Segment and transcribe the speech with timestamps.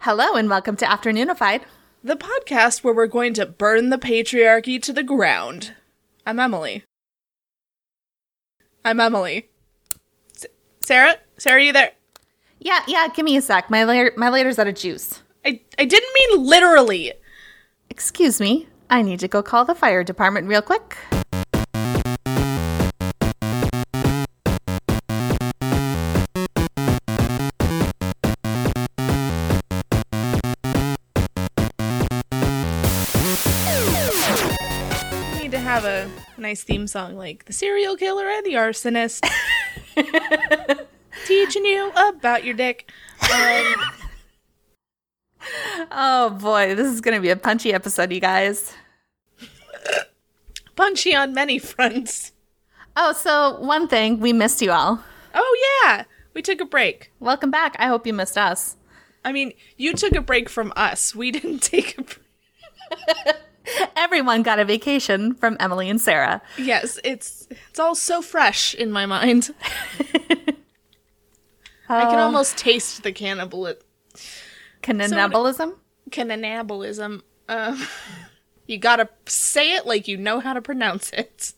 [0.00, 1.62] Hello and welcome to Afternoonified.
[2.04, 5.74] the podcast where we're going to burn the patriarchy to the ground.
[6.24, 6.84] I'm Emily.
[8.84, 9.48] I'm Emily.
[10.36, 10.46] S-
[10.80, 11.16] Sarah?
[11.36, 11.92] Sarah, you there?
[12.60, 13.70] Yeah, yeah, give me a sec.
[13.70, 15.22] My later, my later's out of juice.
[15.44, 17.12] I, I didn't mean literally.
[17.90, 18.68] Excuse me.
[18.90, 20.96] I need to go call the fire department real quick.
[36.38, 39.28] Nice theme song like the serial killer and the arsonist.
[41.26, 42.90] Teaching you about your dick.
[43.32, 43.74] Um,
[45.90, 48.74] Oh boy, this is going to be a punchy episode, you guys.
[50.76, 52.32] punchy on many fronts.
[52.96, 55.02] Oh, so one thing, we missed you all.
[55.34, 56.04] Oh, yeah.
[56.34, 57.12] We took a break.
[57.20, 57.76] Welcome back.
[57.78, 58.76] I hope you missed us.
[59.24, 61.14] I mean, you took a break from us.
[61.14, 63.36] We didn't take a break.
[63.96, 66.40] Everyone got a vacation from Emily and Sarah.
[66.56, 69.50] Yes, it's it's all so fresh in my mind.
[71.90, 73.72] I can Uh, almost taste the cannibal
[74.82, 75.74] Cannibalism?
[76.10, 77.22] cannibalism.
[77.48, 77.76] Uh,
[78.66, 81.54] you gotta say it like you know how to pronounce it.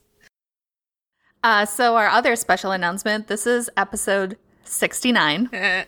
[1.42, 5.86] Uh, so, our other special announcement this is episode 69, which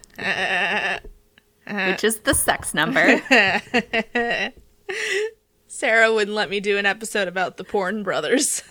[2.04, 3.20] is the sex number.
[5.82, 8.62] Sarah wouldn't let me do an episode about the porn brothers.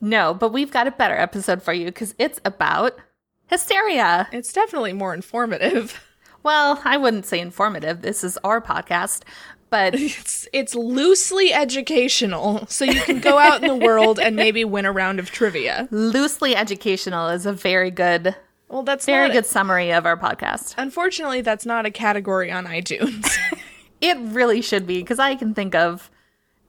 [0.00, 2.98] no, but we've got a better episode for you because it's about
[3.46, 4.26] hysteria.
[4.32, 6.02] It's definitely more informative.
[6.42, 8.02] Well, I wouldn't say informative.
[8.02, 9.22] This is our podcast,
[9.68, 14.64] but It's it's loosely educational, so you can go out in the world and maybe
[14.64, 15.88] win a round of trivia.
[15.90, 18.36] loosely educational is a very good,
[18.68, 20.74] Well, that's very good summary of our podcast.
[20.78, 23.28] Unfortunately, that's not a category on iTunes.
[24.00, 26.10] It really should be because I can think of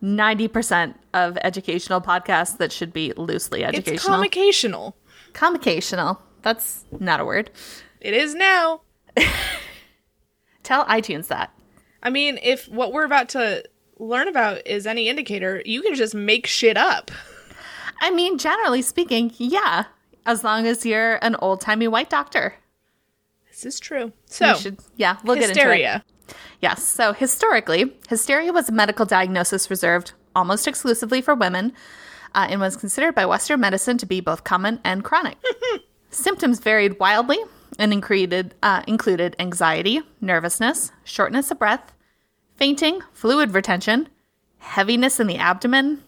[0.01, 4.17] 90% of educational podcasts that should be loosely it's educational.
[4.17, 4.93] comicational.
[5.33, 6.19] Comicational.
[6.41, 7.49] That's not a word.
[7.99, 8.81] It is now.
[10.63, 11.51] Tell iTunes that.
[12.03, 13.63] I mean, if what we're about to
[13.99, 17.11] learn about is any indicator, you can just make shit up.
[18.01, 19.85] I mean, generally speaking, yeah,
[20.25, 22.55] as long as you're an old timey white doctor.
[23.49, 24.11] This is true.
[24.25, 26.03] So, should, yeah, we'll get into it.
[26.61, 26.83] Yes.
[26.83, 31.73] So historically, hysteria was a medical diagnosis reserved almost exclusively for women
[32.35, 35.37] uh, and was considered by Western medicine to be both common and chronic.
[36.09, 37.37] Symptoms varied wildly
[37.79, 41.93] and included, uh, included anxiety, nervousness, shortness of breath,
[42.55, 44.09] fainting, fluid retention,
[44.59, 46.03] heaviness in the abdomen,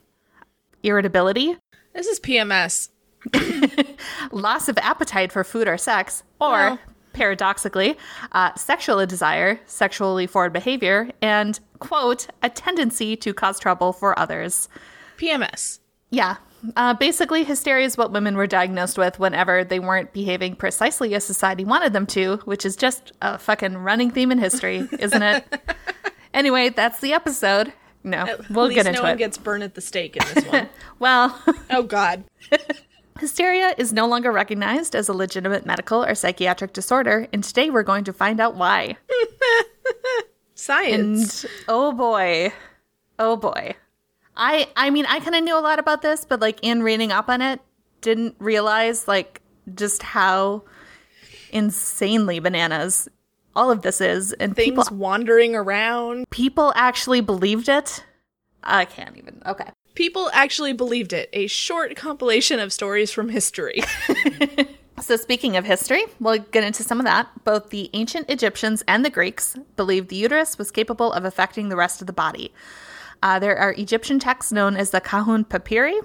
[0.83, 1.57] irritability,
[1.93, 2.89] This is PMS.
[4.31, 6.79] loss of appetite for food or sex, or.
[7.13, 7.97] Paradoxically,
[8.31, 14.69] uh, sexual desire, sexually forward behavior, and, quote, a tendency to cause trouble for others.
[15.17, 15.79] PMS.
[16.09, 16.37] Yeah.
[16.75, 21.23] Uh, basically, hysteria is what women were diagnosed with whenever they weren't behaving precisely as
[21.23, 25.45] society wanted them to, which is just a fucking running theme in history, isn't it?
[26.33, 27.71] anyway, that's the episode.
[28.03, 30.45] No, we'll At least get into no one gets burned at the stake in this
[30.45, 30.69] one.
[30.99, 32.23] well, oh God.
[33.19, 37.83] Hysteria is no longer recognized as a legitimate medical or psychiatric disorder, and today we're
[37.83, 38.97] going to find out why.
[40.55, 41.43] Science.
[41.43, 42.51] And oh boy.
[43.17, 43.75] Oh boy.
[44.35, 47.11] I I mean, I kind of knew a lot about this, but like in reading
[47.11, 47.61] up on it,
[48.01, 49.41] didn't realize like
[49.75, 50.63] just how
[51.51, 53.07] insanely bananas
[53.55, 56.29] all of this is and Things people wandering around.
[56.29, 58.03] people actually believed it.
[58.63, 59.41] I can't even.
[59.45, 59.69] Okay.
[59.99, 61.29] People actually believed it.
[61.33, 63.81] A short compilation of stories from history.
[65.01, 67.29] So, speaking of history, we'll get into some of that.
[67.45, 71.77] Both the ancient Egyptians and the Greeks believed the uterus was capable of affecting the
[71.77, 72.53] rest of the body.
[73.23, 75.97] Uh, there are Egyptian texts known as the Kahun Papyri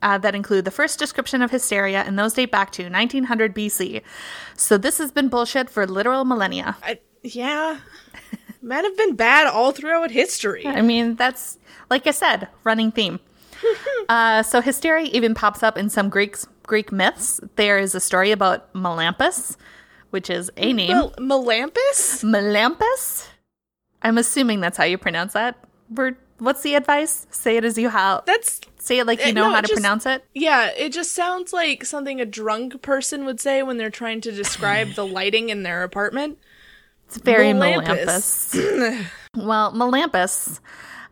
[0.00, 4.00] uh, that include the first description of hysteria, and those date back to 1900 BC.
[4.56, 6.76] So, this has been bullshit for literal millennia.
[6.84, 7.80] I, yeah.
[8.62, 10.64] Men have been bad all throughout history.
[10.64, 11.58] I mean, that's,
[11.90, 13.18] like I said, running theme.
[14.08, 17.40] uh, so, hysteria even pops up in some Greeks, Greek myths.
[17.56, 19.56] There is a story about Melampus,
[20.10, 20.88] which is a name.
[20.88, 22.22] Mel- Melampus?
[22.24, 23.26] Melampus?
[24.02, 25.56] I'm assuming that's how you pronounce that
[25.90, 26.16] word.
[26.38, 27.26] What's the advice?
[27.30, 28.22] Say it as you how.
[28.26, 30.24] That's Say it like you know no, how to just- pronounce it.
[30.34, 34.32] yeah, it just sounds like something a drunk person would say when they're trying to
[34.32, 36.38] describe the lighting in their apartment.
[37.06, 38.54] It's very Melampus.
[38.54, 39.06] Melampus.
[39.34, 40.60] well, Melampus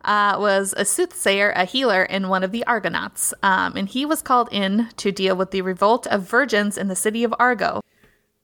[0.05, 3.33] uh, was a soothsayer, a healer, and one of the Argonauts.
[3.43, 6.95] Um, and he was called in to deal with the revolt of virgins in the
[6.95, 7.81] city of Argo,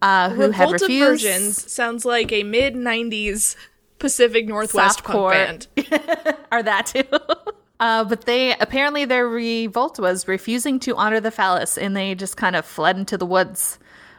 [0.01, 0.89] uh, who had Revolt of.
[0.89, 3.55] Virgins sounds like a mid 90s
[3.99, 5.67] Pacific Northwest punk band.
[6.51, 7.03] Are that too?
[7.79, 12.35] uh, but they apparently their revolt was refusing to honor the phallus, and they just
[12.35, 13.77] kind of fled into the woods,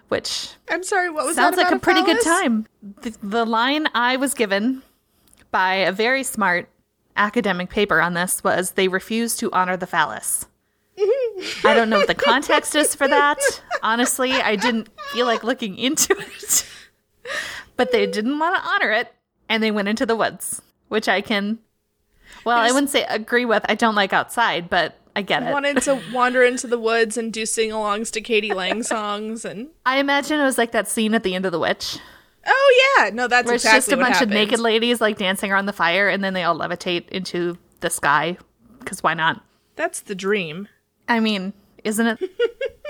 [0.09, 2.67] which I'm sorry, what was sounds like a about pretty good time.
[3.03, 4.83] The, the line I was given
[5.51, 6.69] by a very smart
[7.17, 10.47] academic paper on this was they refused to honor the phallus.
[11.65, 13.39] I don't know what the context is for that.
[13.83, 16.67] Honestly, I didn't feel like looking into it.
[17.77, 19.13] But they didn't want to honor it
[19.49, 21.59] and they went into the woods, which I can
[22.45, 23.65] well, I wouldn't say agree with.
[23.69, 25.53] I don't like outside, but I get it.
[25.53, 28.53] Wanted to wander into the woods and do sing-alongs to k.d.
[28.53, 31.59] lang songs and I imagine it was like that scene at the end of The
[31.59, 31.99] Witch.
[32.47, 34.33] Oh yeah, no, that's Where it's exactly just a bunch happened.
[34.33, 37.91] of naked ladies like dancing around the fire and then they all levitate into the
[37.91, 38.37] sky.
[38.79, 39.45] Because why not?
[39.77, 40.69] That's the dream.
[41.09, 41.53] I mean,
[41.85, 42.31] isn't it?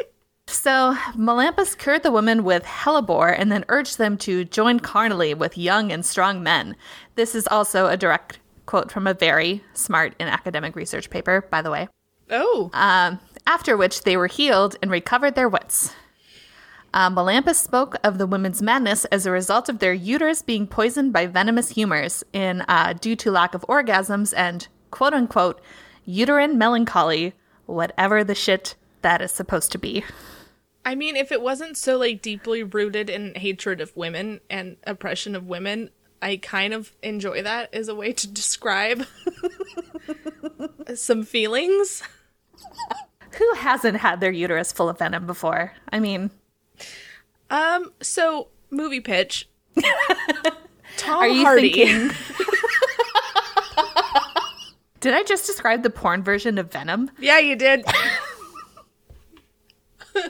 [0.46, 5.56] so, Melampus cured the women with hellebore and then urged them to join carnally with
[5.58, 6.76] young and strong men.
[7.14, 11.62] This is also a direct quote from a very smart and academic research paper, by
[11.62, 11.88] the way.
[12.30, 15.92] Oh, Um, after which they were healed and recovered their wits.
[16.94, 21.12] Uh, Melampus spoke of the women's madness as a result of their uterus being poisoned
[21.12, 25.60] by venomous humors in uh, due to lack of orgasms and quote unquote
[26.04, 27.32] uterine melancholy,
[27.66, 30.04] whatever the shit that is supposed to be.
[30.84, 35.34] I mean, if it wasn't so like deeply rooted in hatred of women and oppression
[35.34, 35.90] of women,
[36.20, 39.06] I kind of enjoy that as a way to describe
[40.94, 42.02] some feelings.
[43.38, 45.72] Who hasn't had their uterus full of venom before?
[45.90, 46.30] I mean,
[47.52, 49.48] Um, so movie pitch.
[50.96, 51.70] Tom are you Hardy.
[51.72, 52.16] thinking?
[55.00, 57.10] Did I just describe the porn version of Venom?
[57.18, 57.84] Yeah, you did.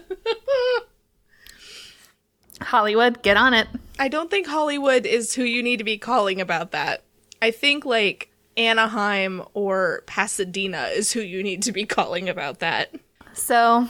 [2.62, 3.68] Hollywood, get on it.
[3.98, 7.02] I don't think Hollywood is who you need to be calling about that.
[7.42, 12.94] I think like Anaheim or Pasadena is who you need to be calling about that.
[13.34, 13.88] So,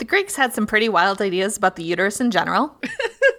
[0.00, 2.74] the Greeks had some pretty wild ideas about the uterus in general,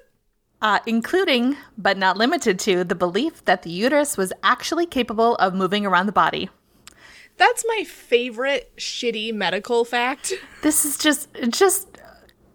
[0.61, 5.55] uh, including, but not limited to, the belief that the uterus was actually capable of
[5.55, 6.51] moving around the body.
[7.37, 10.33] That's my favorite shitty medical fact.
[10.61, 11.97] This is just just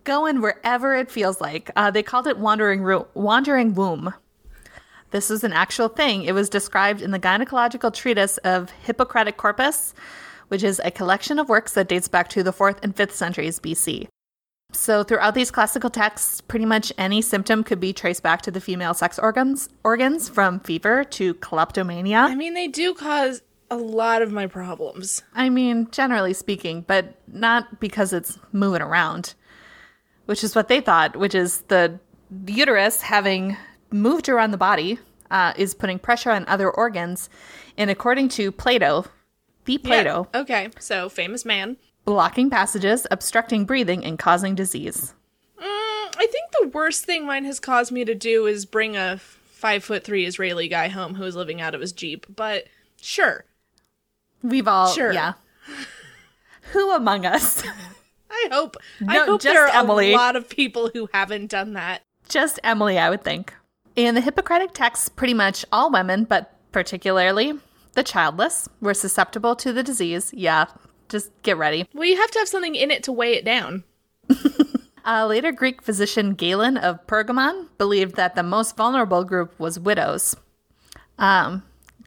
[0.05, 1.73] going wherever it feels like.
[1.75, 4.15] Uh, they called it wandering ro- wandering womb.
[5.11, 6.23] This is an actual thing.
[6.23, 9.95] It was described in the gynecological treatise of Hippocratic Corpus,
[10.49, 13.61] which is a collection of works that dates back to the 4th and 5th centuries
[13.61, 14.09] BC.
[14.73, 18.61] So throughout these classical texts, pretty much any symptom could be traced back to the
[18.61, 22.19] female sex organs, organs from fever to kleptomania.
[22.19, 25.23] I mean, they do cause a lot of my problems.
[25.35, 29.35] I mean, generally speaking, but not because it's moving around,
[30.27, 31.99] which is what they thought, which is the
[32.47, 33.57] uterus having
[33.91, 34.99] moved around the body
[35.31, 37.29] uh, is putting pressure on other organs.
[37.77, 39.07] And according to Plato,
[39.67, 41.77] the Plato, Yeah, Okay, so famous man.
[42.05, 45.13] blocking passages, obstructing breathing, and causing disease.
[45.61, 49.19] Mm, I think the worst thing mine has caused me to do is bring a
[49.19, 52.27] five foot three Israeli guy home who is living out of his jeep.
[52.35, 52.65] But
[53.01, 53.45] sure,
[54.43, 55.13] We've all, Sure.
[55.13, 55.33] yeah.
[56.73, 57.63] Who among us?
[58.31, 58.77] I hope.
[59.09, 60.13] I No, hope just there are Emily.
[60.13, 62.03] a lot of people who haven't done that.
[62.29, 63.55] Just Emily, I would think.
[63.95, 67.55] In the Hippocratic texts, pretty much all women, but particularly
[67.97, 70.33] the childless, were susceptible to the disease.
[70.33, 70.67] Yeah,
[71.09, 71.89] just get ready.
[71.93, 73.85] Well, you have to have something in it to weigh it down.
[75.07, 80.35] Uh, later Greek physician Galen of Pergamon believed that the most vulnerable group was widows.
[81.17, 81.63] Um,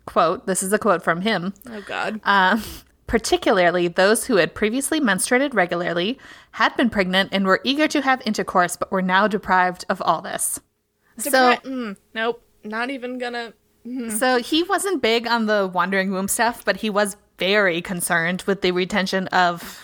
[0.05, 1.53] quote, this is a quote from him.
[1.69, 2.19] Oh God.
[2.25, 2.60] Uh,
[3.08, 6.19] particularly those who had previously menstruated regularly,
[6.51, 10.22] had been pregnant, and were eager to have intercourse, but were now deprived of all
[10.22, 10.60] this.
[11.17, 12.43] so, mm, nope.
[12.65, 13.53] Not even gonna.
[14.17, 18.62] So he wasn't big on the wandering womb stuff, but he was very concerned with
[18.62, 19.84] the retention of.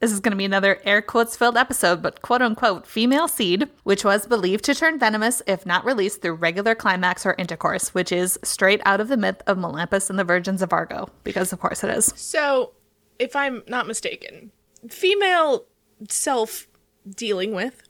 [0.00, 3.68] This is going to be another air quotes filled episode, but quote unquote female seed,
[3.82, 8.10] which was believed to turn venomous if not released through regular climax or intercourse, which
[8.10, 11.60] is straight out of the myth of Melampus and the Virgins of Argo, because of
[11.60, 12.14] course it is.
[12.16, 12.72] So,
[13.18, 14.52] if I'm not mistaken,
[14.88, 15.66] female
[16.08, 16.66] self
[17.08, 17.82] dealing with.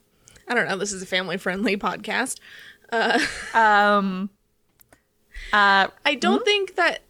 [0.47, 0.77] I don't know.
[0.77, 2.39] This is a family friendly podcast.
[3.53, 4.29] Um,
[5.53, 7.03] uh, I don't think that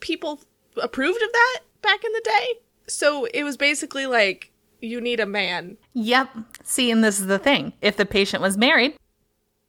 [0.00, 0.40] people
[0.76, 2.54] approved of that back in the day.
[2.86, 4.50] So it was basically like,
[4.80, 5.76] you need a man.
[5.94, 6.30] Yep.
[6.62, 7.72] See, and this is the thing.
[7.82, 8.96] If the patient was married,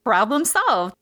[0.04, 0.94] problem solved.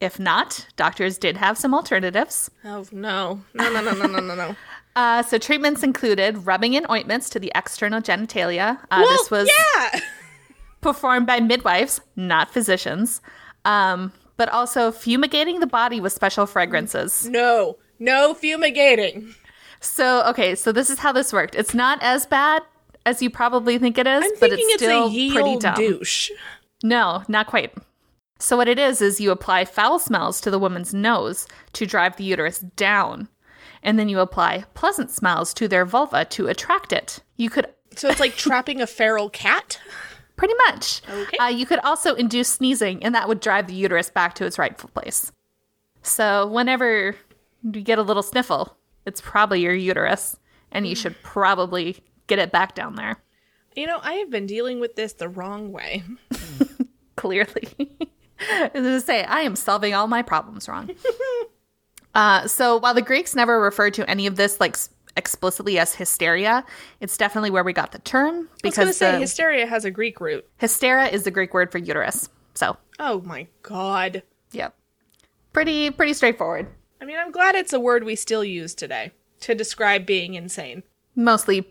[0.00, 2.50] If not, doctors did have some alternatives.
[2.64, 4.56] Oh no, no, no, no, no, no, no, no.
[4.96, 8.78] Uh, so treatments included rubbing in ointments to the external genitalia.
[8.92, 10.00] Uh, this was yeah.
[10.80, 13.20] performed by midwives, not physicians.
[13.64, 17.28] Um, but also fumigating the body with special fragrances.
[17.28, 19.34] No, no fumigating.
[19.80, 21.54] So, okay, so this is how this worked.
[21.54, 22.62] It's not as bad
[23.06, 25.48] as you probably think it is, I'm but thinking it's it's, still a ye pretty
[25.50, 25.74] old dumb.
[25.74, 26.30] douche.
[26.82, 27.74] No, not quite.
[28.38, 32.16] So, what it is, is you apply foul smells to the woman's nose to drive
[32.16, 33.28] the uterus down.
[33.82, 37.20] And then you apply pleasant smells to their vulva to attract it.
[37.36, 39.78] You could So it's like trapping a feral cat.
[40.36, 41.02] Pretty much.
[41.08, 41.36] Okay.
[41.38, 44.58] Uh, you could also induce sneezing, and that would drive the uterus back to its
[44.58, 45.32] rightful place.
[46.02, 47.16] So, whenever
[47.62, 48.76] you get a little sniffle,
[49.06, 50.38] it's probably your uterus,
[50.70, 53.22] and you should probably get it back down there.
[53.74, 56.04] You know, I have been dealing with this the wrong way.
[57.16, 57.68] clearly.
[58.74, 60.90] As I say, I am solving all my problems wrong.
[62.14, 64.76] uh, so while the Greeks never referred to any of this like
[65.16, 66.64] explicitly as hysteria,
[67.00, 69.66] it's definitely where we got the term I was because going to say the hysteria
[69.66, 70.46] has a Greek root.
[70.60, 72.28] hystera is the Greek word for uterus.
[72.54, 74.22] So, Oh my god.
[74.52, 74.74] yep,
[75.52, 76.66] pretty pretty straightforward.
[77.00, 80.82] I mean, I'm glad it's a word we still use today to describe being insane.
[81.16, 81.66] Mostly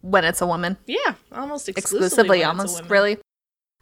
[0.00, 0.76] when it's a woman.
[0.86, 2.06] Yeah, almost exclusively.
[2.06, 3.18] exclusively when it's a almost really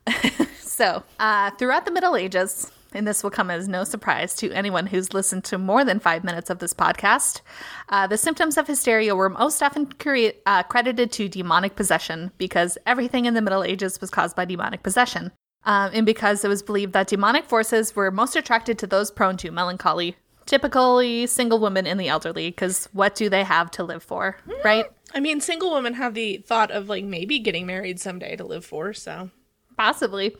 [0.60, 4.86] so uh, throughout the middle ages and this will come as no surprise to anyone
[4.86, 7.42] who's listened to more than five minutes of this podcast
[7.90, 12.76] uh, the symptoms of hysteria were most often cre- uh, credited to demonic possession because
[12.86, 15.30] everything in the middle ages was caused by demonic possession
[15.64, 19.36] um, and because it was believed that demonic forces were most attracted to those prone
[19.36, 24.02] to melancholy typically single women and the elderly because what do they have to live
[24.02, 28.36] for right I mean, single women have the thought of like maybe getting married someday
[28.36, 29.30] to live for, so.
[29.76, 30.36] Possibly.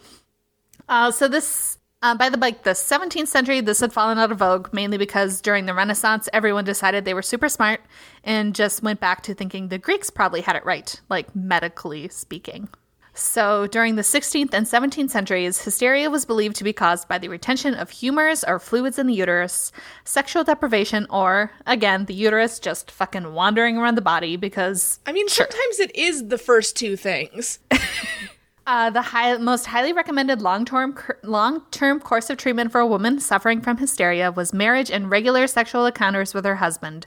[0.88, 4.38] Uh, so this, uh, by the like the 17th century, this had fallen out of
[4.38, 7.80] vogue mainly because during the Renaissance, everyone decided they were super smart
[8.22, 12.68] and just went back to thinking the Greeks probably had it right, like medically speaking.
[13.12, 17.28] So during the 16th and 17th centuries, hysteria was believed to be caused by the
[17.28, 19.72] retention of humors or fluids in the uterus,
[20.04, 25.28] sexual deprivation, or again, the uterus just fucking wandering around the body because I mean,
[25.28, 27.58] sometimes it is the first two things.
[28.66, 33.60] Uh, the high, most highly recommended long-term long-term course of treatment for a woman suffering
[33.60, 37.06] from hysteria was marriage and regular sexual encounters with her husband.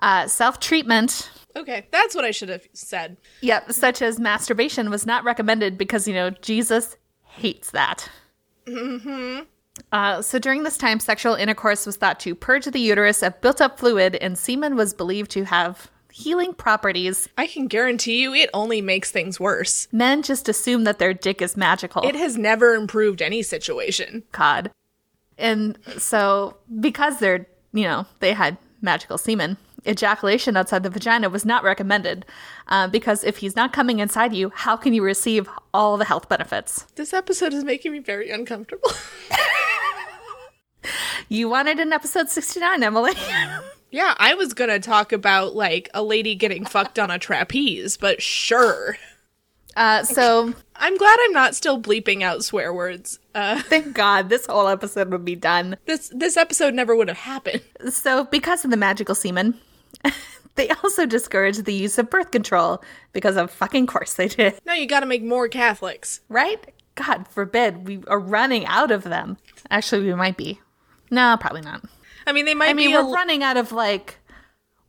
[0.00, 3.16] Uh, self-treatment, Okay, that's what I should have said.
[3.40, 8.08] yep, such as masturbation, was not recommended because you know Jesus hates that.
[8.66, 9.40] Mm-hmm.
[9.92, 13.78] Uh, so during this time, sexual intercourse was thought to purge the uterus of built-up
[13.78, 17.28] fluid, and semen was believed to have healing properties.
[17.36, 19.88] I can guarantee you it only makes things worse.
[19.92, 22.02] Men just assume that their dick is magical.
[22.02, 24.24] It has never improved any situation.
[24.32, 24.70] cod.
[25.36, 31.44] And so, because they're, you know, they had magical semen, ejaculation outside the vagina was
[31.44, 32.26] not recommended.
[32.66, 36.28] Uh, because if he's not coming inside you, how can you receive all the health
[36.28, 36.86] benefits?
[36.96, 38.90] This episode is making me very uncomfortable.
[41.30, 43.12] You wanted an episode 69, Emily.
[43.90, 48.20] yeah, I was gonna talk about like a lady getting fucked on a trapeze, but
[48.22, 48.96] sure.
[49.76, 53.20] Uh, so, I'm glad I'm not still bleeping out swear words.
[53.32, 55.76] Uh, thank God this whole episode would be done.
[55.86, 57.62] this this episode never would have happened.
[57.90, 59.54] So, because of the magical semen,
[60.56, 64.54] they also discouraged the use of birth control because of fucking course they did.
[64.66, 66.22] Now you got to make more Catholics.
[66.28, 66.74] Right?
[66.96, 69.38] God forbid we are running out of them.
[69.70, 70.60] Actually, we might be.
[71.10, 71.84] No, probably not.
[72.28, 74.18] I mean, they might I mean, be we're running out of like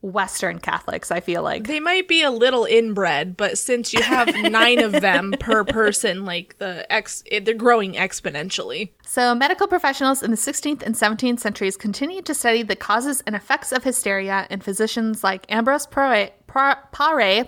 [0.02, 1.10] Western Catholics.
[1.10, 4.92] I feel like they might be a little inbred, but since you have nine of
[4.92, 8.90] them per person, like the ex, it, they're growing exponentially.
[9.06, 9.34] so.
[9.34, 13.72] Medical professionals in the 16th and 17th centuries continued to study the causes and effects
[13.72, 17.46] of hysteria, and physicians like Ambrose Pare, Pare,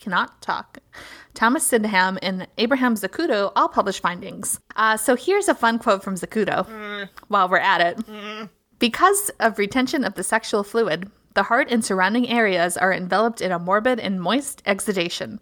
[0.00, 0.78] cannot talk.
[1.34, 4.60] Thomas Sydenham and Abraham Zacuto all published findings.
[4.76, 8.50] Uh, so here's a fun quote from Zacuto while we're at it.
[8.82, 13.52] Because of retention of the sexual fluid, the heart and surrounding areas are enveloped in
[13.52, 15.38] a morbid and moist exudation.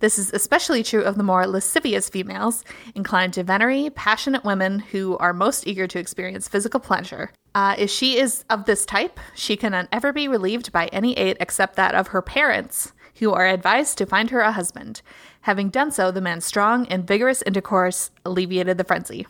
[0.00, 2.64] This is especially true of the more lascivious females,
[2.96, 7.30] inclined to venery, passionate women who are most eager to experience physical pleasure.
[7.54, 11.36] Uh, if she is of this type, she cannot ever be relieved by any aid
[11.38, 15.02] except that of her parents, who are advised to find her a husband.
[15.42, 19.24] Having done so, the man's strong and vigorous intercourse alleviated the frenzy.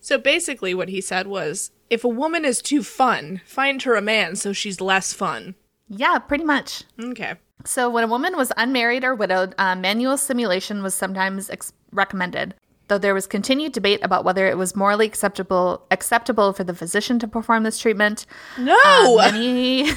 [0.00, 4.02] So basically, what he said was, if a woman is too fun, find her a
[4.02, 5.54] man so she's less fun.
[5.88, 6.82] Yeah, pretty much.
[7.00, 7.34] Okay.
[7.64, 12.54] So, when a woman was unmarried or widowed, uh, manual stimulation was sometimes ex- recommended,
[12.88, 17.18] though there was continued debate about whether it was morally acceptable acceptable for the physician
[17.20, 18.26] to perform this treatment.
[18.58, 18.76] No.
[18.84, 19.88] Uh, many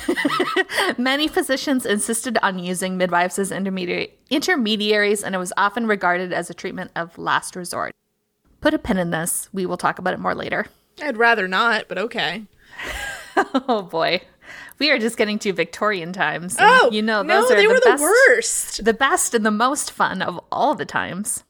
[0.99, 6.49] many physicians insisted on using midwives as intermediary- intermediaries, and it was often regarded as
[6.49, 7.91] a treatment of last resort.
[8.61, 9.49] Put a pin in this.
[9.51, 10.67] We will talk about it more later.
[11.01, 12.43] I'd rather not, but okay.
[13.35, 14.21] oh boy.
[14.79, 16.55] We are just getting to Victorian times.
[16.59, 18.85] Oh, you know, no, are they the were best, the worst.
[18.85, 21.43] the best and the most fun of all the times.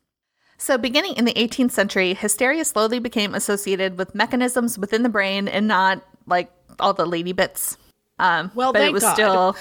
[0.57, 5.47] So, beginning in the 18th century, hysteria slowly became associated with mechanisms within the brain
[5.47, 6.49] and not like
[6.79, 7.77] all the lady bits.
[8.17, 9.13] Um, Well, but it was God.
[9.13, 9.55] still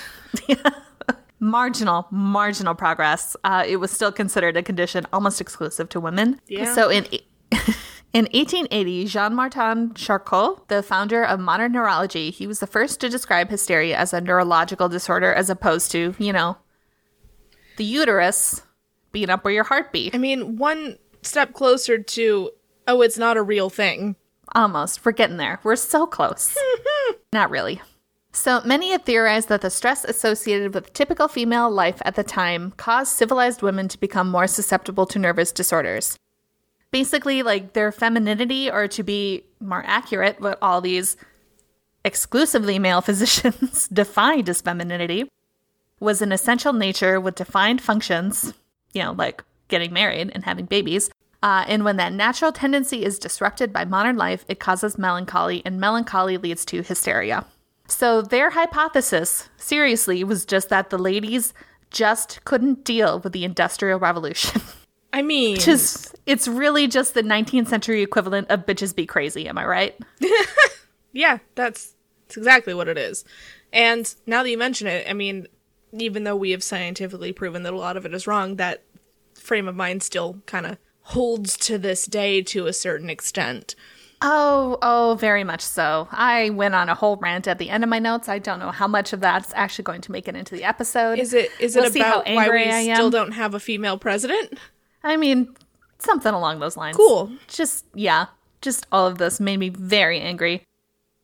[1.41, 3.37] marginal, marginal progress.
[3.45, 6.41] Uh, it was still considered a condition almost exclusive to women.
[6.47, 6.73] Yeah.
[6.73, 7.07] So, in
[8.17, 13.11] in 1880, Jean Martin Charcot, the founder of modern neurology, he was the first to
[13.11, 16.57] describe hysteria as a neurological disorder as opposed to, you know,
[17.77, 18.63] the uterus
[19.13, 20.15] being up where your heart beat.
[20.15, 22.53] I mean, one step closer to,
[22.89, 24.17] oh, it's not a real thing.
[24.55, 25.05] Almost.
[25.05, 25.61] We're getting there.
[25.63, 26.57] We're so close.
[27.35, 27.83] Not really.
[28.33, 32.73] So many have theorized that the stress associated with typical female life at the time
[32.79, 36.17] caused civilized women to become more susceptible to nervous disorders.
[36.97, 41.19] Basically, like their femininity, or to be more accurate, what all these
[42.05, 45.31] exclusively male physicians defined as femininity,
[46.01, 48.55] was an essential nature with defined functions,
[48.95, 51.11] you know, like getting married and having babies.
[51.43, 55.79] Uh, and when that natural tendency is disrupted by modern life, it causes melancholy, and
[55.79, 57.45] melancholy leads to hysteria.
[57.89, 61.53] So their hypothesis, seriously, was just that the ladies
[61.91, 64.63] just couldn't deal with the Industrial Revolution.
[65.17, 69.57] I mean, Just it's really just the 19th century equivalent of bitches be crazy, am
[69.57, 69.99] I right?
[71.15, 71.95] yeah, that's,
[72.27, 73.25] that's exactly what it is.
[73.73, 75.47] And now that you mention it, I mean,
[75.95, 78.83] even though we have scientifically proven that a lot of it is wrong, that
[79.33, 83.75] frame of mind still kind of holds to this day to a certain extent.
[84.21, 86.09] Oh, oh, very much so.
[86.11, 88.29] I went on a whole rant at the end of my notes.
[88.29, 91.19] I don't know how much of that's actually going to make it into the episode.
[91.19, 94.59] Is it is We'll it how about why we still don't have a female president?
[95.03, 95.55] I mean,
[95.99, 96.97] something along those lines.
[96.97, 97.31] Cool.
[97.49, 98.27] Just, yeah,
[98.61, 100.63] just all of this made me very angry.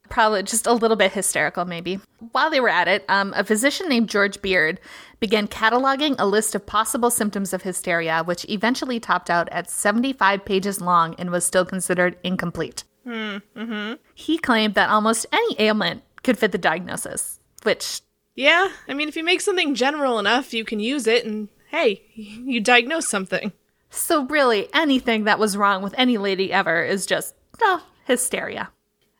[0.09, 1.99] Probably just a little bit hysterical, maybe.
[2.33, 4.79] While they were at it, um, a physician named George Beard
[5.19, 10.45] began cataloging a list of possible symptoms of hysteria, which eventually topped out at 75
[10.45, 12.83] pages long and was still considered incomplete.
[14.13, 18.01] He claimed that almost any ailment could fit the diagnosis, which
[18.35, 22.03] Yeah, I mean, if you make something general enough, you can use it, and hey,
[22.13, 23.51] you diagnose something.
[23.95, 28.71] So, really, anything that was wrong with any lady ever is just, oh, hysteria.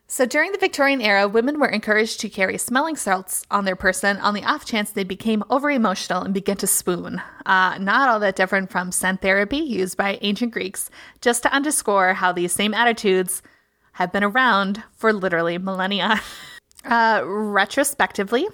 [0.07, 4.17] So, during the Victorian era, women were encouraged to carry smelling salts on their person
[4.17, 7.21] on the off chance they became over emotional and began to swoon.
[7.45, 10.89] Uh, not all that different from scent therapy used by ancient Greeks,
[11.21, 13.43] just to underscore how these same attitudes
[13.93, 16.19] have been around for literally millennia.
[16.85, 18.45] Uh, retrospectively,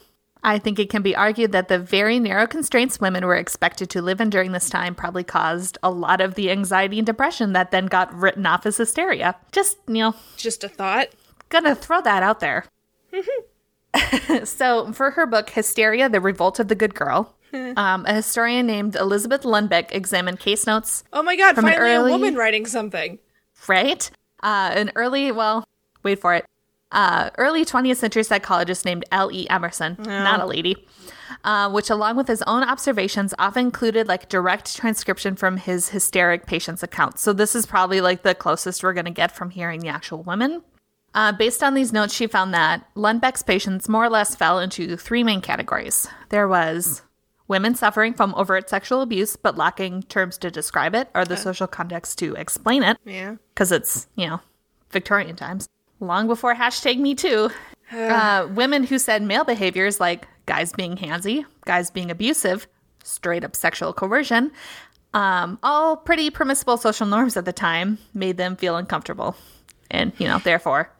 [0.43, 4.01] I think it can be argued that the very narrow constraints women were expected to
[4.01, 7.71] live in during this time probably caused a lot of the anxiety and depression that
[7.71, 9.35] then got written off as hysteria.
[9.51, 11.09] Just, you know, Just a thought.
[11.49, 12.65] gonna throw that out there.
[14.43, 18.95] so, for her book, Hysteria The Revolt of the Good Girl, um, a historian named
[18.95, 23.19] Elizabeth Lunbeck examined case notes Oh my god, finally early- a woman writing something.
[23.67, 24.09] right?
[24.41, 25.63] Uh, an early, well,
[26.03, 26.45] wait for it,
[26.91, 29.47] uh, early 20th century psychologist named L.E.
[29.49, 30.87] Emerson, not a lady,
[31.43, 36.45] uh, which, along with his own observations, often included like direct transcription from his hysteric
[36.45, 37.21] patients' accounts.
[37.21, 40.23] So, this is probably like the closest we're going to get from hearing the actual
[40.23, 40.63] women.
[41.13, 44.95] Uh, based on these notes, she found that Lunbeck's patients more or less fell into
[44.95, 46.07] three main categories.
[46.29, 47.01] There was
[47.47, 51.65] women suffering from overt sexual abuse but lacking terms to describe it or the social
[51.65, 53.37] context to explain it Yeah.
[53.55, 54.39] because it's you know
[54.91, 55.67] Victorian times,
[55.99, 57.49] long before hashtag Me Too.
[57.91, 62.67] Uh, women who said male behaviors like guys being handsy, guys being abusive,
[63.03, 64.51] straight up sexual coercion,
[65.13, 69.35] um, all pretty permissible social norms at the time, made them feel uncomfortable,
[69.89, 70.91] and you know therefore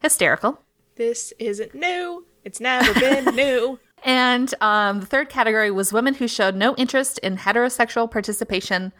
[0.00, 0.60] hysterical.
[0.96, 2.26] This isn't new.
[2.44, 3.78] It's never been new.
[4.04, 8.92] And um, the third category was women who showed no interest in heterosexual participation,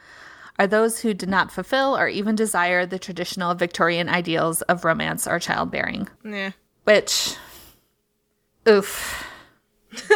[0.59, 5.27] are those who did not fulfill or even desire the traditional Victorian ideals of romance
[5.27, 6.09] or childbearing.
[6.25, 6.53] Yeah.
[6.85, 7.37] Which,
[8.69, 9.27] oof.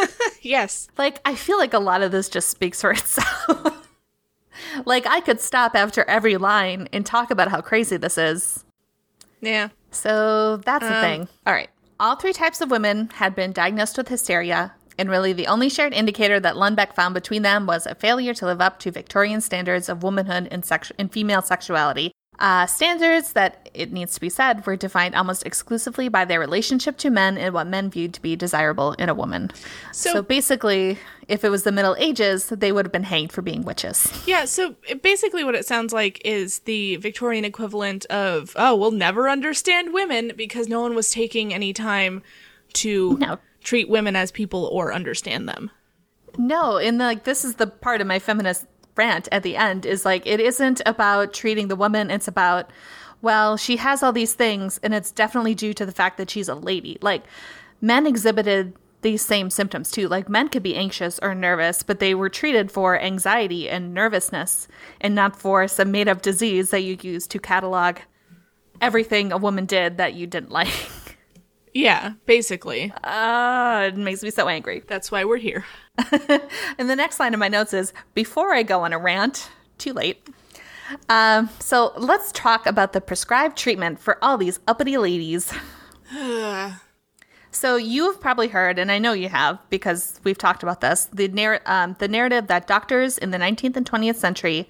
[0.47, 0.87] Yes.
[0.97, 3.85] Like, I feel like a lot of this just speaks for itself.
[4.85, 8.63] like, I could stop after every line and talk about how crazy this is.
[9.41, 9.69] Yeah.
[9.91, 11.27] So that's the um, thing.
[11.45, 11.69] All right.
[11.99, 15.93] All three types of women had been diagnosed with hysteria, and really the only shared
[15.93, 19.89] indicator that Lunbeck found between them was a failure to live up to Victorian standards
[19.89, 22.11] of womanhood and, sex- and female sexuality.
[22.39, 26.95] Uh, standards that, it needs to be said, were defined almost exclusively by their relationship
[26.95, 29.49] to men and what men viewed to be desirable in a woman.
[29.91, 33.41] So- so basically, if it was the Middle Ages, they would have been hanged for
[33.41, 34.07] being witches.
[34.27, 39.27] Yeah, so basically what it sounds like is the Victorian equivalent of, oh, we'll never
[39.29, 42.21] understand women because no one was taking any time
[42.73, 43.39] to No.
[43.67, 45.69] Treat women as people or understand them.
[46.37, 50.05] No, and like this is the part of my feminist rant at the end is
[50.05, 52.71] like it isn't about treating the woman, it's about
[53.21, 56.47] well, she has all these things and it's definitely due to the fact that she's
[56.47, 56.97] a lady.
[57.01, 57.23] Like
[57.81, 60.07] men exhibited these same symptoms too.
[60.07, 64.69] Like men could be anxious or nervous, but they were treated for anxiety and nervousness
[65.01, 67.97] and not for some made up disease that you use to catalog
[68.79, 70.89] everything a woman did that you didn't like.
[71.77, 72.91] Yeah, basically.
[73.03, 74.81] Ah, it makes me so angry.
[74.87, 75.63] That's why we're here.
[76.79, 79.93] And the next line of my notes is before I go on a rant, too
[79.93, 80.27] late.
[81.07, 85.53] Um, so let's talk about the prescribed treatment for all these uppity ladies.
[87.51, 91.27] so you've probably heard, and I know you have because we've talked about this, the,
[91.27, 94.67] narr- um, the narrative that doctors in the 19th and 20th century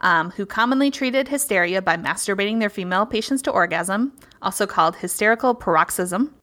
[0.00, 5.54] um, who commonly treated hysteria by masturbating their female patients to orgasm, also called hysterical
[5.54, 6.34] paroxysm,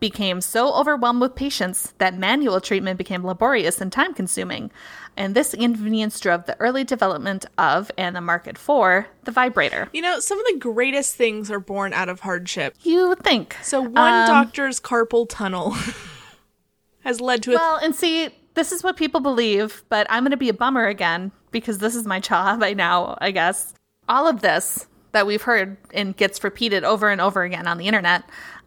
[0.00, 4.70] became so overwhelmed with patients that manual treatment became laborious and time consuming.
[5.16, 9.88] And this inconvenience drove the early development of and the market for the vibrator.
[9.92, 12.74] You know, some of the greatest things are born out of hardship.
[12.82, 13.56] You would think.
[13.62, 15.76] So one Um, doctor's carpal tunnel
[17.00, 20.30] has led to a Well, and see, this is what people believe, but I'm going
[20.30, 23.74] to be a bummer again because this is my job by now, I guess.
[24.08, 27.86] All of this that we've heard and gets repeated over and over again on the
[27.86, 28.24] internet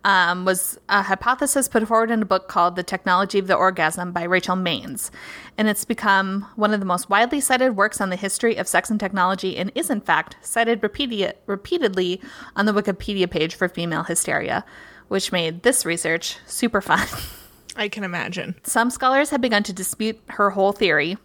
[0.07, 4.13] um, was a hypothesis put forward in a book called The Technology of the Orgasm
[4.13, 5.11] by Rachel Maines.
[5.57, 8.89] And it's become one of the most widely cited works on the history of sex
[8.89, 12.21] and technology and is, in fact, cited repeated, repeatedly
[12.55, 14.63] on the Wikipedia page for female hysteria,
[15.09, 17.05] which made this research super fun.
[17.75, 18.55] I can imagine.
[18.63, 21.17] Some scholars have begun to dispute her whole theory.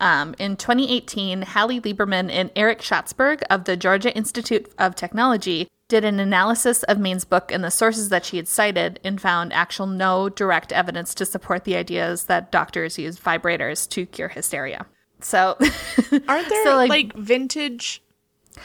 [0.00, 6.04] Um, in 2018, Hallie Lieberman and Eric Schatzberg of the Georgia Institute of Technology did
[6.06, 9.86] an analysis of Maine's book and the sources that she had cited and found actual
[9.86, 14.86] no direct evidence to support the ideas that doctors use vibrators to cure hysteria.
[15.20, 18.02] So, Aren't there So, like, like- vintage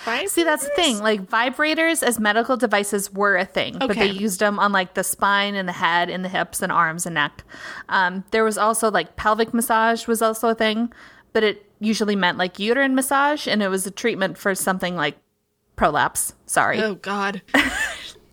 [0.05, 0.29] vibrators?
[0.29, 0.99] see, that's the thing.
[0.99, 5.03] Like, vibrators as medical devices were a thing, but they used them on like the
[5.03, 7.43] spine and the head and the hips and arms and neck.
[7.89, 10.93] Um, there was also like pelvic massage was also a thing,
[11.33, 15.17] but it usually meant like uterine massage, and it was a treatment for something like
[15.75, 16.33] prolapse.
[16.45, 16.81] Sorry.
[16.81, 17.41] Oh God.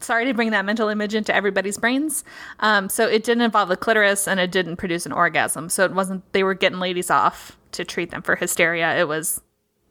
[0.00, 2.24] Sorry to bring that mental image into everybody's brains.
[2.60, 5.68] Um, so it didn't involve the clitoris and it didn't produce an orgasm.
[5.68, 8.96] So it wasn't, they were getting ladies off to treat them for hysteria.
[8.98, 9.40] It was,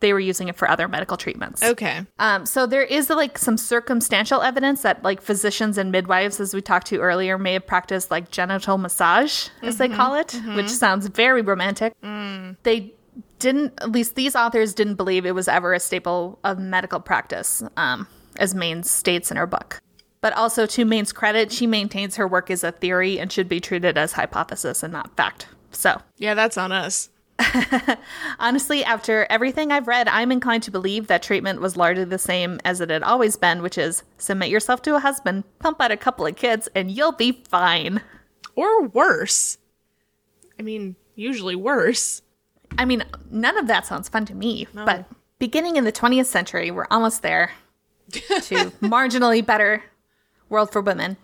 [0.02, 1.64] they were using it for other medical treatments.
[1.64, 2.06] Okay.
[2.20, 6.62] Um, so there is like some circumstantial evidence that like physicians and midwives, as we
[6.62, 11.08] talked to earlier, may have practiced like genital massage, as they call it, which sounds
[11.08, 11.94] very romantic.
[12.64, 12.96] They
[13.42, 17.62] didn't, at least these authors didn't believe it was ever a staple of medical practice,
[17.76, 19.82] um, as Maine states in her book.
[20.22, 23.60] But also, to Maine's credit, she maintains her work is a theory and should be
[23.60, 25.48] treated as hypothesis and not fact.
[25.72, 27.10] So, Yeah, that's on us.
[28.40, 32.60] Honestly, after everything I've read, I'm inclined to believe that treatment was largely the same
[32.64, 35.98] as it had always been, which is submit yourself to a husband, pump out a
[35.98, 38.02] couple of kids, and you'll be fine.
[38.56, 39.58] Or worse.
[40.60, 42.22] I mean, usually worse.
[42.78, 45.06] I mean, none of that sounds fun to me, but
[45.40, 47.52] beginning in the 20th century, we're almost there
[48.12, 48.20] to
[48.82, 49.84] marginally better
[50.50, 51.18] world for women.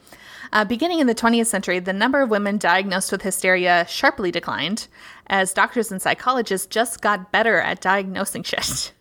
[0.53, 4.87] Uh, beginning in the 20th century, the number of women diagnosed with hysteria sharply declined
[5.27, 8.93] as doctors and psychologists just got better at diagnosing shit.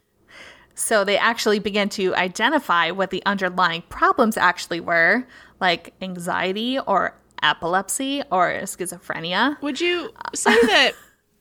[0.74, 5.26] So they actually began to identify what the underlying problems actually were,
[5.60, 9.60] like anxiety or epilepsy or schizophrenia.
[9.62, 10.92] Would you say that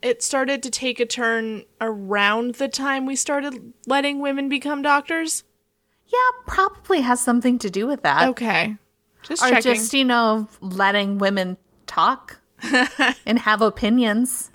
[0.06, 5.44] it started to take a turn around the time we started letting women become doctors?
[6.06, 8.30] Yeah, probably has something to do with that.
[8.30, 8.78] Okay.
[9.24, 9.74] Just or checking.
[9.74, 12.40] just you know letting women talk
[13.26, 14.52] and have opinions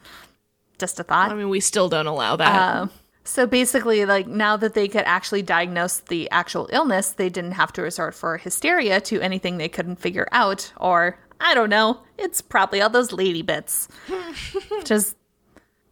[0.79, 2.55] just a thought I mean, we still don't allow that.
[2.55, 2.87] Uh,
[3.25, 7.73] so basically like now that they could actually diagnose the actual illness they didn't have
[7.73, 12.41] to resort for hysteria to anything they couldn't figure out or i don't know it's
[12.41, 13.89] probably all those lady bits
[14.91, 15.17] is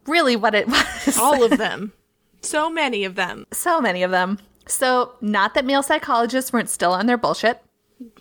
[0.07, 0.67] really what it
[1.05, 1.93] was All of them.
[2.41, 3.45] So many of them.
[3.51, 7.61] so many of them so not that male psychologists weren't still on their bullshit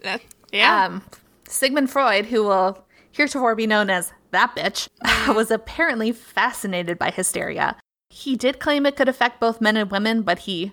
[0.05, 0.19] Uh,
[0.53, 0.87] yeah.
[0.87, 1.03] Um,
[1.49, 4.89] Sigmund Freud, who will heretofore be known as that bitch,
[5.35, 7.77] was apparently fascinated by hysteria.
[8.11, 10.73] He did claim it could affect both men and women, but he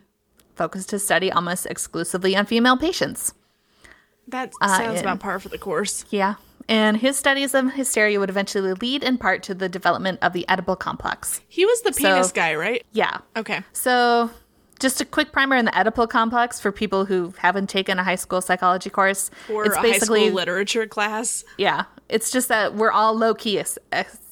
[0.56, 3.34] focused his study almost exclusively on female patients.
[4.28, 5.02] That sounds yeah.
[5.02, 6.06] about par for the course.
[6.10, 6.36] Yeah.
[6.68, 10.46] And his studies of hysteria would eventually lead in part to the development of the
[10.50, 11.42] Oedipal complex.
[11.48, 12.84] He was the penis So- guy, right?
[12.92, 13.20] Yeah.
[13.36, 13.62] Okay.
[13.72, 14.32] So,
[14.80, 18.16] just a quick primer in the Oedipal complex for people who haven't taken a high
[18.16, 19.30] school psychology course.
[19.50, 21.44] Or a high school literature class.
[21.58, 23.62] yeah, it's just that we're all low key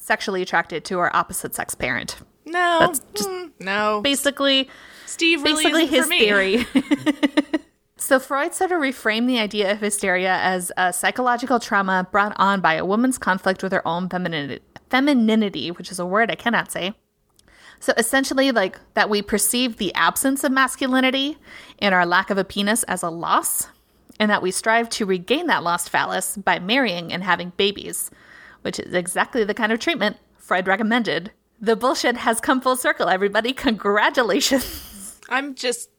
[0.00, 2.16] sexually attracted to our opposite sex parent.
[2.46, 2.78] No.
[2.80, 4.00] That's just mm, no.
[4.02, 4.68] Basically,
[5.06, 6.18] Steve really basically isn't his for me.
[6.18, 6.66] theory.
[8.04, 12.60] so Freud sort of reframed the idea of hysteria as a psychological trauma brought on
[12.60, 16.70] by a woman's conflict with her own femininity, femininity, which is a word I cannot
[16.70, 16.94] say.
[17.80, 21.38] So essentially, like that we perceive the absence of masculinity
[21.80, 23.68] and our lack of a penis as a loss,
[24.20, 28.10] and that we strive to regain that lost phallus by marrying and having babies,
[28.62, 31.32] which is exactly the kind of treatment Freud recommended.
[31.60, 33.52] The bullshit has come full circle, everybody.
[33.54, 35.20] Congratulations.
[35.28, 35.90] I'm just.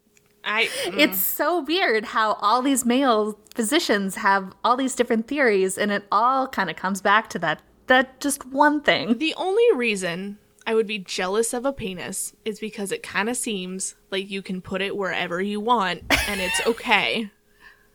[0.45, 0.65] I.
[0.85, 0.99] mm.
[0.99, 6.05] It's so weird how all these male physicians have all these different theories, and it
[6.11, 9.17] all kind of comes back to that that just one thing.
[9.17, 13.37] The only reason I would be jealous of a penis is because it kind of
[13.37, 17.29] seems like you can put it wherever you want and it's okay.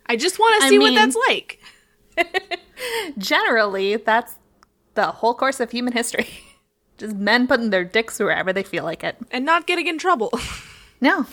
[0.07, 1.61] I just want to I see mean- what that's like.
[3.19, 4.37] Generally, that's
[4.95, 6.29] the whole course of human history.
[6.99, 9.17] Just men putting their dicks wherever they feel like it.
[9.31, 10.31] And not getting in trouble.
[11.01, 11.27] No.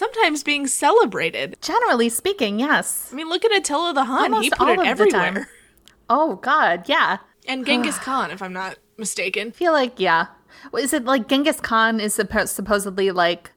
[0.00, 1.58] Sometimes being celebrated.
[1.60, 3.10] Generally speaking, yes.
[3.12, 4.42] I mean, look at Attila the Hun.
[4.42, 5.46] he put all it everywhere.
[6.08, 7.18] Oh God, yeah.
[7.46, 9.48] And Genghis Khan, if I'm not mistaken.
[9.48, 10.28] I feel like yeah.
[10.78, 13.52] Is it like Genghis Khan is suppo- supposedly like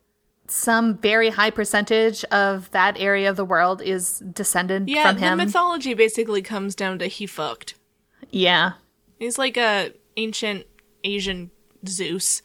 [0.49, 5.45] some very high percentage of that area of the world is descended Yeah, from the
[5.45, 7.75] mythology basically comes down to he fucked.
[8.31, 8.73] yeah.
[9.17, 10.65] He's like a ancient
[11.05, 11.51] Asian
[11.87, 12.41] Zeus,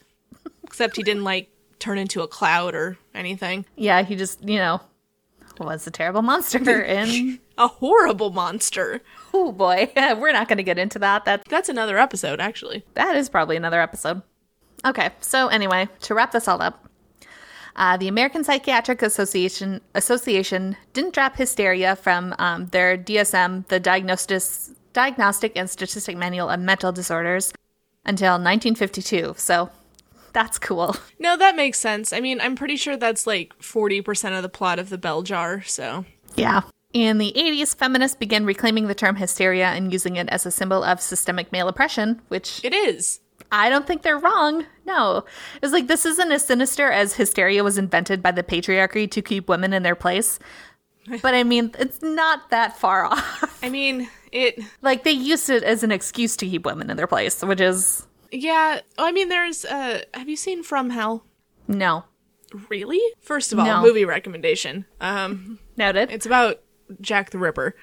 [0.63, 3.65] except he didn't like turn into a cloud or anything.
[3.75, 4.81] Yeah, he just, you know,
[5.59, 9.01] was a terrible monster and A horrible monster.
[9.33, 11.25] oh boy, we're not going to get into that.
[11.25, 12.85] That That's another episode, actually.
[12.93, 14.21] that is probably another episode.
[14.85, 16.87] Okay, so anyway, to wrap this all up,
[17.75, 24.73] uh, the American Psychiatric Association Association didn't drop hysteria from um, their DSM, the Diagnosis,
[24.93, 27.51] Diagnostic and Statistic Manual of Mental Disorders,
[28.05, 29.35] until 1952.
[29.37, 29.69] So
[30.33, 30.95] that's cool.
[31.21, 32.13] No, that makes sense.
[32.13, 35.61] I mean, I'm pretty sure that's like 40% of the plot of the bell jar,
[35.63, 36.05] so.
[36.35, 36.61] Yeah.
[36.93, 40.81] In the 80s, feminists began reclaiming the term hysteria and using it as a symbol
[40.81, 43.19] of systemic male oppression, which It is.
[43.51, 44.65] I don't think they're wrong.
[44.85, 45.25] No.
[45.61, 49.49] It's like this isn't as sinister as hysteria was invented by the patriarchy to keep
[49.49, 50.39] women in their place.
[51.23, 53.59] But I mean, it's not that far off.
[53.63, 54.59] I mean, it.
[54.81, 58.05] like they used it as an excuse to keep women in their place, which is
[58.31, 58.81] Yeah.
[58.97, 59.65] Oh, I mean, there's.
[59.65, 61.25] uh Have you seen From Hell?
[61.67, 62.05] no.
[62.67, 62.99] Really?
[63.21, 63.81] First of all, No.
[63.83, 64.85] movie recommendation.
[64.99, 66.09] Um, Noted.
[66.09, 66.59] It's about
[66.99, 67.75] Jack the Ripper.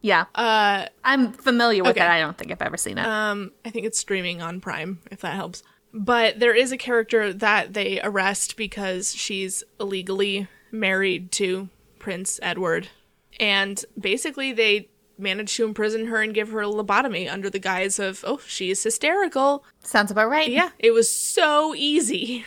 [0.00, 0.24] yeah.
[0.34, 2.04] Uh, I'm familiar with okay.
[2.04, 2.10] it.
[2.10, 3.06] I don't think I've ever seen it.
[3.06, 5.62] um, I think it's streaming on Prime, if that helps.
[5.94, 11.68] But there is a character that they arrest because she's illegally married to
[12.00, 12.88] Prince Edward.
[13.38, 17.98] And basically, they manage to imprison her and give her a lobotomy under the guise
[17.98, 19.64] of, oh, she's hysterical.
[19.82, 20.48] Sounds about right.
[20.50, 22.44] Yeah, it was so easy.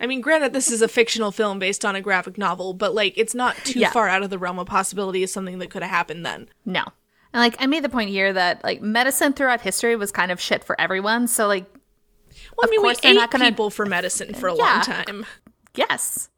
[0.00, 3.14] I mean, granted, this is a fictional film based on a graphic novel, but like,
[3.16, 3.90] it's not too Yeah.
[3.90, 6.48] far out of the realm of possibility of something that could have happened then.
[6.64, 6.82] No.
[7.32, 10.40] And like I made the point here that like medicine throughout history was kind of
[10.40, 11.26] shit for everyone.
[11.28, 11.64] So like
[12.56, 14.62] Well, I mean, we ate not gonna- people for medicine for a Yeah.
[14.62, 15.26] long time.
[15.74, 16.28] yes.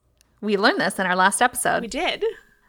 [0.41, 1.81] We learned this in our last episode.
[1.83, 2.25] We did.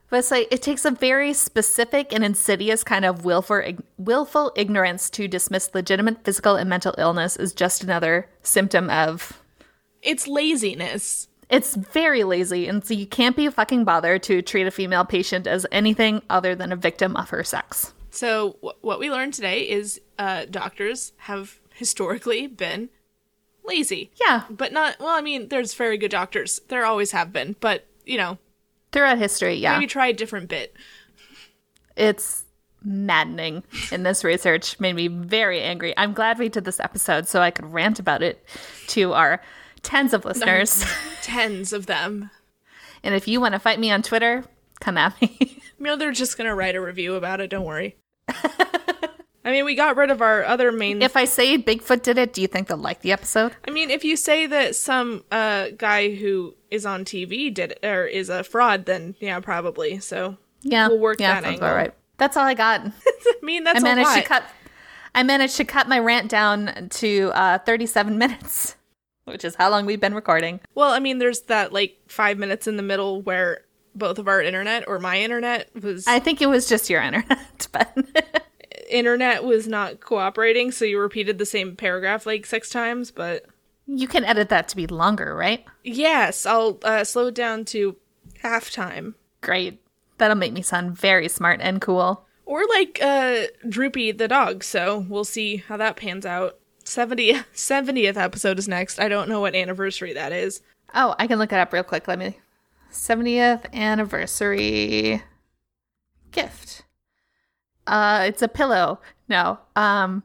[0.10, 3.62] But it's like it takes a very specific and insidious kind of willful,
[3.98, 9.42] willful ignorance to dismiss legitimate physical and mental illness as just another symptom of.
[10.02, 11.28] It's laziness.
[11.50, 15.48] It's very lazy, and so you can't be fucking bothered to treat a female patient
[15.48, 17.94] as anything other than a victim of her sex.
[18.10, 22.90] So, wh- what we learned today is uh, doctors have historically been
[23.64, 24.12] lazy.
[24.20, 26.60] Yeah, But not, well, I mean, there's very good doctors.
[26.68, 27.56] There always have been.
[27.60, 28.40] But, you know,
[28.98, 30.76] throughout history, yeah, maybe try a different bit.
[31.96, 32.44] it's
[32.84, 33.64] maddening.
[33.92, 35.94] And this research made me very angry.
[35.98, 38.44] I'm glad we did this episode so I could rant about it
[38.88, 39.42] to our
[39.84, 40.84] tens of listeners.
[41.22, 42.30] Tens of them.
[43.04, 44.46] and if you want to fight me on Twitter,
[44.80, 45.62] come at me.
[45.80, 47.52] You know, they're just going to write a review about it.
[47.52, 47.98] Don't worry.
[49.48, 51.02] I mean, we got rid of our other main.
[51.02, 53.56] if I say Bigfoot did it, do you think they'll like the episode?
[53.66, 57.86] I mean, if you say that some uh, guy who is on TV did it,
[57.86, 60.00] or is a fraud, then yeah, probably.
[60.00, 61.66] So, Yeah, We'll work yeah, that angle.
[61.66, 61.94] about right.
[62.18, 62.82] That's all I got.
[63.08, 64.16] I mean, that's I a managed lot.
[64.18, 64.44] to cut.
[65.16, 68.76] I managed to cut my rant down to uh, 37 minutes.
[69.26, 70.60] which is how long we've been recording.
[70.76, 73.62] Well, I mean, there's that like five minutes in the middle where
[73.96, 77.68] both of our internet or my internet was I think it was just your internet,
[77.72, 77.98] but
[78.88, 83.12] internet was not cooperating, so you repeated the same paragraph like six times.
[83.12, 83.46] But
[83.86, 85.66] you can edit that to be longer, right?
[85.84, 87.96] yes, I'll uh, slow it down to
[88.44, 89.14] halftime.
[89.42, 89.82] Great.
[90.18, 92.26] That'll make me sound very smart and cool.
[92.46, 96.58] Or like uh Droopy the dog, so we'll see how that pans out.
[96.86, 99.00] 70, 70th episode is next.
[99.00, 100.62] I don't know what anniversary that is.
[100.96, 102.08] Oh, I can look it up real quick.
[102.08, 102.38] Let me.
[102.92, 105.22] 70th anniversary
[106.32, 106.84] gift.
[107.88, 109.00] Uh, it's a pillow.
[109.30, 109.60] No.
[109.76, 110.24] Um,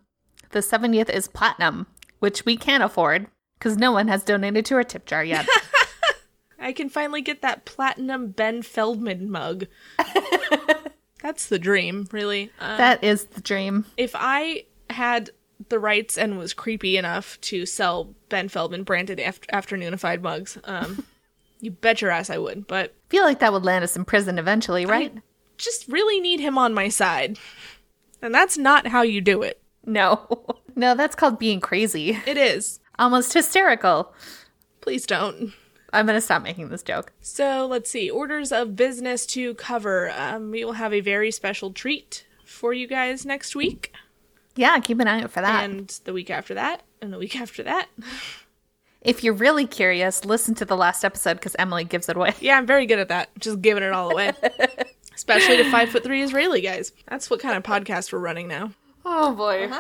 [0.51, 1.87] the 70th is platinum,
[2.19, 3.27] which we can't afford
[3.59, 5.49] because no one has donated to our tip jar yet.
[6.59, 9.67] I can finally get that platinum Ben Feldman mug.
[11.23, 12.51] That's the dream, really.
[12.61, 13.85] Uh, that is the dream.
[13.97, 15.31] if I had
[15.69, 21.05] the rights and was creepy enough to sell Ben Feldman branded after- afternoonified mugs, um,
[21.61, 22.67] you bet your ass I would.
[22.67, 25.15] But feel like that would land us in prison eventually, right?
[25.63, 27.39] Just really need him on my side.
[28.21, 29.61] And that's not how you do it.
[29.87, 30.29] No.
[30.75, 32.19] No, that's called being crazy.
[32.27, 32.81] It is.
[32.99, 34.15] Almost hysterical.
[34.81, 35.53] Please don't.
[35.93, 37.13] I'm going to stop making this joke.
[37.21, 38.09] So let's see.
[38.09, 40.11] Orders of business to cover.
[40.17, 43.93] Um, we will have a very special treat for you guys next week,
[44.57, 45.65] Yeah, keep an eye out for that.
[45.69, 47.89] and the week after that, and the week after that.
[49.03, 52.33] if you're really curious, listen to the last episode because Emily gives it away.
[52.41, 53.29] Yeah, I'm very good at that.
[53.39, 54.33] Just giving it all away.
[55.15, 56.93] Especially to five foot three Israeli guys.
[57.09, 58.73] That's what kind of podcast we're running now.
[59.05, 59.71] Oh boy.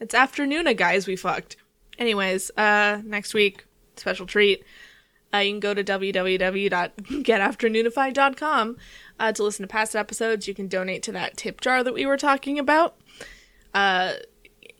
[0.00, 1.56] It's afternoona guys we fucked.
[1.98, 4.64] Anyways, uh next week, special treat.
[5.32, 8.76] Uh, you can go to www.getafternoonified.com
[9.20, 10.48] uh, to listen to past episodes.
[10.48, 12.96] You can donate to that tip jar that we were talking about.
[13.74, 14.14] Uh,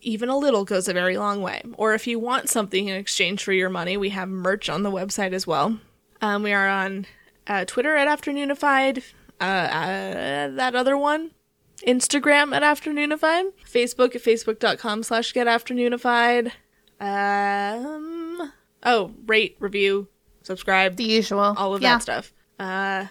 [0.00, 1.60] even a little goes a very long way.
[1.76, 4.90] Or if you want something in exchange for your money, we have merch on the
[4.90, 5.78] website as well.
[6.20, 7.06] Um, we are on
[7.46, 9.02] uh, Twitter at Afternoonified,
[9.40, 11.32] uh, uh, that other one,
[11.86, 16.52] Instagram at Afternoonified, Facebook at facebook.com slash getafternoonified.
[17.00, 20.08] Um, oh, rate, review,
[20.42, 21.54] subscribe, The usual.
[21.56, 21.94] all of Yeah.
[21.94, 22.32] that stuff.
[22.58, 23.06] Uh,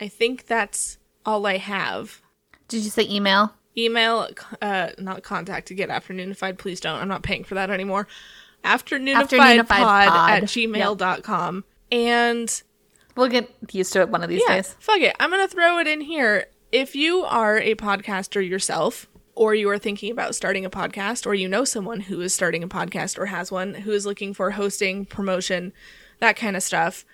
[0.00, 2.20] I think that's all I have.
[2.68, 3.54] Did you say email?
[3.76, 4.28] Email,
[4.60, 6.58] uh, not contact to get afternoonified.
[6.58, 7.00] Please don't.
[7.00, 8.06] I'm not paying for that anymore.
[8.64, 9.28] Afternoonifiedpod
[9.64, 10.30] Afternoonified pod.
[10.30, 11.64] at gmail.com.
[11.90, 12.62] And
[13.14, 14.76] We'll get used to it one of these yeah, days.
[14.80, 15.14] fuck it.
[15.20, 16.46] I'm going to throw it in here.
[16.70, 21.34] If you are a podcaster yourself, or you are thinking about starting a podcast, or
[21.34, 24.52] you know someone who is starting a podcast or has one who is looking for
[24.52, 25.72] hosting, promotion,
[26.20, 27.04] that kind of stuff,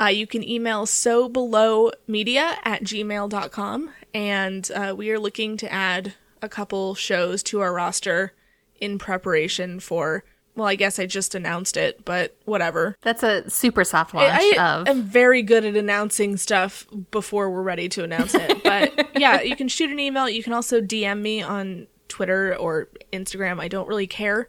[0.00, 3.90] uh, you can email so below media at gmail.com.
[4.14, 8.32] And uh, we are looking to add a couple shows to our roster
[8.80, 12.96] in preparation for, well, I guess I just announced it, but whatever.
[13.02, 14.88] That's a super soft launch I of.
[14.88, 18.62] am very good at announcing stuff before we're ready to announce it.
[18.72, 20.28] But yeah, you can shoot an email.
[20.28, 23.60] You can also DM me on Twitter or Instagram.
[23.60, 24.48] I don't really care.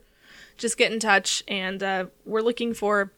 [0.58, 3.12] Just get in touch, and uh, we're looking for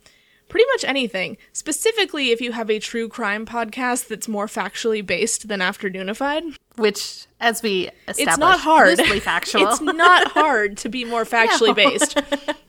[0.47, 1.37] pretty much anything.
[1.53, 7.27] Specifically, if you have a true crime podcast that's more factually based than Afternoonified, which,
[7.39, 8.97] as we established, it's not hard.
[8.97, 9.67] loosely factual.
[9.67, 12.17] it's not hard to be more factually based.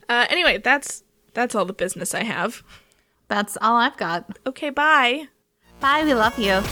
[0.08, 1.02] Uh, anyway, that's
[1.34, 2.62] that's all the business I have.
[3.28, 4.38] That's all I've got.
[4.46, 5.28] Okay, bye.
[5.80, 6.04] Bye.
[6.04, 6.62] We love you.